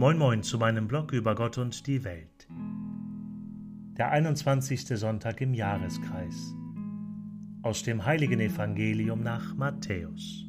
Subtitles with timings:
[0.00, 2.48] Moin Moin zu meinem Blog über Gott und die Welt.
[3.98, 4.86] Der 21.
[4.98, 6.54] Sonntag im Jahreskreis.
[7.60, 10.46] Aus dem heiligen Evangelium nach Matthäus.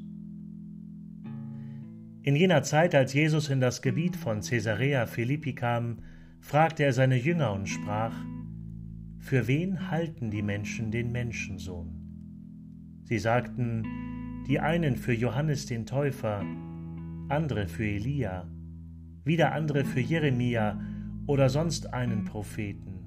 [2.24, 5.98] In jener Zeit, als Jesus in das Gebiet von Caesarea Philippi kam,
[6.40, 8.16] fragte er seine Jünger und sprach:
[9.20, 13.04] Für wen halten die Menschen den Menschensohn?
[13.04, 13.84] Sie sagten,
[14.48, 16.42] die einen für Johannes den Täufer,
[17.28, 18.48] andere für Elia
[19.24, 20.80] wieder andere für Jeremia
[21.28, 23.00] oder sonst einen Propheten.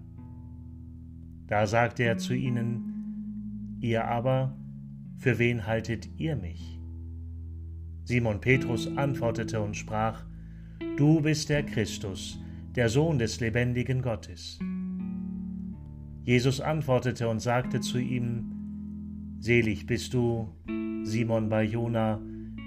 [1.47, 4.57] Da sagte er zu ihnen, Ihr aber,
[5.19, 6.81] für wen haltet ihr mich?
[8.05, 10.25] Simon Petrus antwortete und sprach,
[10.97, 12.39] Du bist der Christus,
[12.75, 14.59] der Sohn des lebendigen Gottes.
[16.25, 20.49] Jesus antwortete und sagte zu ihm, Selig bist du,
[21.03, 22.21] Simon Barjona,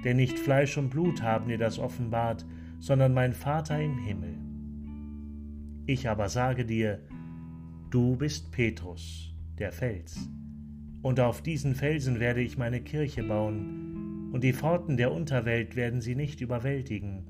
[0.03, 2.45] denn nicht Fleisch und Blut haben dir das offenbart,
[2.79, 4.37] sondern mein Vater im Himmel.
[5.85, 6.99] Ich aber sage dir,
[7.89, 10.29] du bist Petrus, der Fels,
[11.01, 16.01] und auf diesen Felsen werde ich meine Kirche bauen, und die Pforten der Unterwelt werden
[16.01, 17.27] sie nicht überwältigen.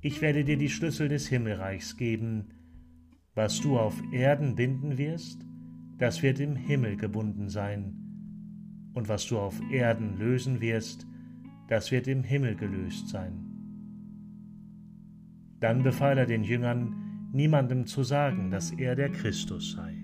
[0.00, 2.50] Ich werde dir die Schlüssel des Himmelreichs geben,
[3.34, 5.46] was du auf Erden binden wirst,
[5.96, 7.94] das wird im Himmel gebunden sein,
[8.94, 11.06] und was du auf Erden lösen wirst,
[11.68, 13.47] das wird im Himmel gelöst sein.
[15.60, 19.94] Dann befahl er den Jüngern, niemandem zu sagen, dass er der Christus sei.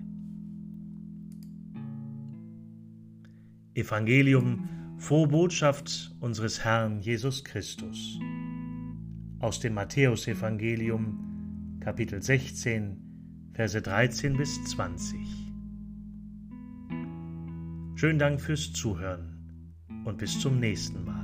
[3.73, 8.19] Evangelium, frohe Botschaft unseres Herrn Jesus Christus.
[9.39, 13.05] Aus dem Matthäusevangelium, Kapitel 16,
[13.55, 15.17] Verse 13 bis 20.
[17.95, 21.14] Schönen Dank fürs Zuhören und bis zum nächsten Mal.